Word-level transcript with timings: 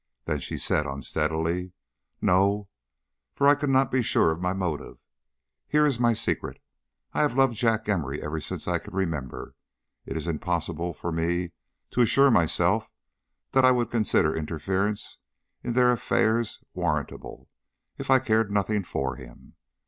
Then 0.25 0.39
she 0.39 0.57
said 0.57 0.87
unsteadily: 0.87 1.73
"No; 2.23 2.69
for 3.35 3.47
I 3.47 3.53
could 3.53 3.69
not 3.69 3.91
be 3.91 4.01
sure 4.01 4.31
of 4.31 4.41
my 4.41 4.51
motive. 4.51 4.97
Here 5.67 5.85
is 5.85 5.99
my 5.99 6.13
secret. 6.13 6.59
I 7.13 7.21
have 7.21 7.37
loved 7.37 7.53
Jack 7.53 7.87
Emory 7.87 8.19
ever 8.19 8.41
since 8.41 8.67
I 8.67 8.79
can 8.79 8.95
remember. 8.95 9.53
It 10.07 10.17
is 10.17 10.25
impossible 10.25 10.95
for 10.95 11.11
me 11.11 11.51
to 11.91 12.01
assure 12.01 12.31
myself 12.31 12.89
that 13.51 13.63
I 13.63 13.69
would 13.69 13.91
consider 13.91 14.35
interference 14.35 15.19
in 15.63 15.73
their 15.73 15.91
affairs 15.91 16.63
warrantable 16.73 17.51
if 17.99 18.09
I 18.09 18.17
cared 18.17 18.51
nothing 18.51 18.81
for 18.83 19.17
him. 19.17 19.53